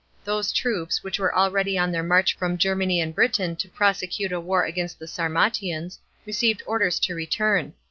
[0.23, 4.39] Those troops, which were already on their march from Germany and Britain to prosecute a
[4.41, 7.75] war against the Sarmatians, received orders to return.